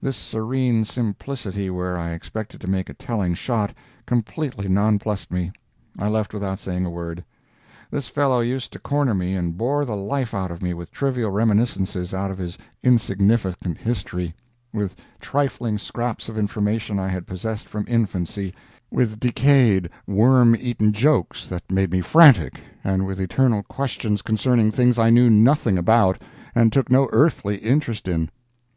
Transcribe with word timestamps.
This 0.00 0.16
serene 0.16 0.84
simplicity 0.84 1.68
where 1.68 1.98
I 1.98 2.12
expected 2.12 2.60
to 2.60 2.70
make 2.70 2.88
a 2.88 2.94
telling 2.94 3.34
shot, 3.34 3.74
completely 4.06 4.68
nonplussed 4.68 5.32
me. 5.32 5.50
I 5.98 6.06
left 6.08 6.32
without 6.32 6.60
saying 6.60 6.84
a 6.86 6.90
word. 6.90 7.24
This 7.90 8.06
fellow 8.06 8.38
used 8.38 8.72
to 8.74 8.78
corner 8.78 9.12
me 9.12 9.34
and 9.34 9.56
bore 9.58 9.84
the 9.84 9.96
life 9.96 10.34
out 10.34 10.52
of 10.52 10.62
me 10.62 10.72
with 10.72 10.92
trivial 10.92 11.32
reminiscences 11.32 12.14
out 12.14 12.30
of 12.30 12.38
his 12.38 12.56
insignificant 12.84 13.76
history; 13.76 14.36
with 14.72 14.94
trifling 15.18 15.78
scraps 15.78 16.28
of 16.28 16.38
information 16.38 17.00
I 17.00 17.08
had 17.08 17.26
possessed 17.26 17.66
from 17.68 17.84
infancy; 17.88 18.54
with 18.92 19.18
decayed, 19.18 19.90
worm 20.06 20.54
eaten 20.54 20.92
jokes 20.92 21.44
that 21.46 21.68
made 21.72 21.90
me 21.90 22.02
frantic, 22.02 22.60
and 22.84 23.04
with 23.04 23.18
eternal 23.20 23.64
questions 23.64 24.22
concerning 24.22 24.70
things 24.70 24.96
I 24.96 25.10
knew 25.10 25.28
nothing 25.28 25.76
about 25.76 26.22
and 26.54 26.72
took 26.72 26.88
no 26.88 27.08
earthly 27.10 27.56
interest 27.56 28.06
in. 28.06 28.30